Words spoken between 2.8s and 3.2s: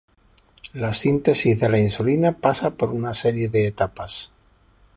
una